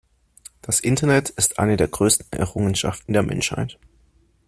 Das 0.63 0.79
Internet 0.79 1.29
ist 1.29 1.59
eine 1.59 1.77
der 1.77 1.87
größten 1.87 2.25
Errungenschaften 2.31 3.13
der 3.13 3.21
Menschheit. 3.21 3.77